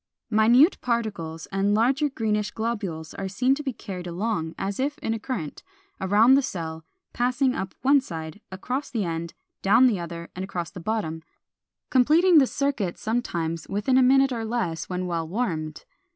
[0.31, 5.13] Minute particles and larger greenish globules are seen to be carried along, as if in
[5.13, 5.61] a current,
[6.01, 10.71] around the cell, passing up one side, across the end, down the other and across
[10.71, 11.21] the bottom,
[11.91, 15.85] completing the circuit sometimes within a minute or less when well warmed.